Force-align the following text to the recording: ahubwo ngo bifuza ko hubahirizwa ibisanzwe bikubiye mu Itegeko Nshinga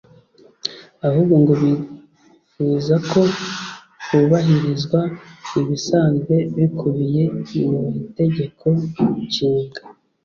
ahubwo 1.07 1.35
ngo 1.41 1.53
bifuza 1.61 2.95
ko 3.11 3.21
hubahirizwa 4.07 4.99
ibisanzwe 5.61 6.35
bikubiye 6.55 7.23
mu 7.69 7.79
Itegeko 8.03 8.65
Nshinga 9.25 9.81